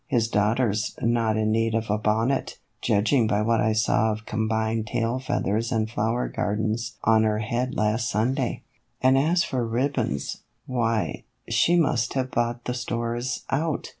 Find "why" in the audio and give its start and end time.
10.65-11.25